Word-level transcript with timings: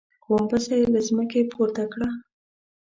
غومبسه 0.25 0.73
يې 0.79 0.85
له 0.93 0.99
ځمکې 1.07 1.41
پورته 1.51 1.83
کړه. 1.93 2.09